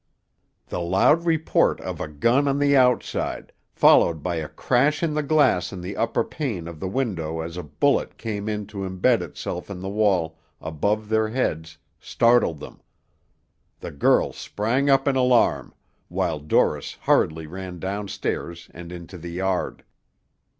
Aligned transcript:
The 0.69 0.79
loud 0.81 1.27
report 1.27 1.79
of 1.81 2.01
a 2.01 2.07
gun 2.07 2.47
on 2.47 2.57
the 2.57 2.75
outside, 2.75 3.53
followed 3.71 4.23
by 4.23 4.37
a 4.37 4.49
crash 4.49 5.03
in 5.03 5.13
the 5.13 5.21
glass 5.21 5.71
in 5.71 5.79
the 5.79 5.95
upper 5.95 6.23
pane 6.23 6.67
of 6.67 6.79
the 6.79 6.87
window 6.87 7.41
as 7.41 7.55
a 7.55 7.61
bullet 7.61 8.17
came 8.17 8.49
in 8.49 8.65
to 8.65 8.83
imbed 8.83 9.21
itself 9.21 9.69
in 9.69 9.79
the 9.79 9.87
wall 9.89 10.39
above 10.59 11.07
their 11.07 11.27
heads, 11.29 11.77
startled 11.99 12.57
them. 12.59 12.81
The 13.79 13.91
girl 13.91 14.33
sprang 14.33 14.89
up 14.89 15.07
in 15.07 15.15
alarm, 15.15 15.71
while 16.07 16.39
Dorris 16.39 16.97
hurriedly 17.01 17.45
ran 17.45 17.77
down 17.77 18.07
stairs 18.07 18.69
and 18.73 18.91
into 18.91 19.19
the 19.19 19.29
yard. 19.29 19.83